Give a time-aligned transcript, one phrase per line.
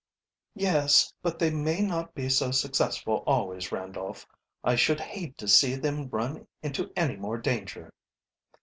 [0.55, 4.25] "Yes, but they may not be so successful always, Randolph.
[4.63, 7.93] I should hate to see them run into any more, danger."